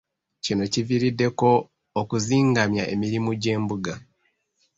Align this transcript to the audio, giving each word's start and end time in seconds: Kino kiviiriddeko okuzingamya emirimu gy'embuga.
Kino 0.43 0.63
kiviiriddeko 0.73 1.49
okuzingamya 2.01 2.83
emirimu 2.93 3.31
gy'embuga. 3.41 3.93